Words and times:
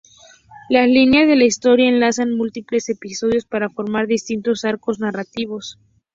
Las 0.67 0.87
líneas 0.89 1.27
de 1.27 1.35
la 1.35 1.43
historia 1.45 1.87
enlazan 1.87 2.31
múltiples 2.35 2.89
episodios 2.89 3.45
para 3.45 3.69
formar 3.69 4.07
distintos 4.07 4.65
arcos 4.65 4.99
narrativos. 4.99 5.77